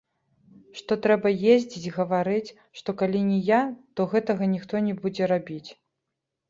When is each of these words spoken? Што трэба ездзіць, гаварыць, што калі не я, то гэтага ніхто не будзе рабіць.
Што 0.79 0.95
трэба 1.03 1.31
ездзіць, 1.55 1.93
гаварыць, 1.97 2.55
што 2.81 2.97
калі 3.03 3.23
не 3.29 3.39
я, 3.53 3.63
то 3.95 4.11
гэтага 4.17 4.53
ніхто 4.57 4.87
не 4.89 4.93
будзе 5.05 5.31
рабіць. 5.37 5.67